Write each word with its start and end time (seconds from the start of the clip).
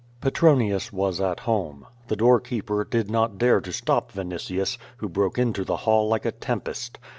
Petronius 0.19 0.91
was 0.91 1.21
at 1.21 1.41
home. 1.41 1.85
The 2.07 2.15
doorkeeper 2.15 2.83
did 2.83 3.11
not 3.11 3.37
dare 3.37 3.61
to 3.61 3.71
stop 3.71 4.11
Vinitius, 4.11 4.79
who 4.97 5.07
broke 5.07 5.37
into 5.37 5.63
the 5.63 5.77
hall 5.77 6.07
like 6.07 6.25
a 6.25 6.31
tempest. 6.31 6.97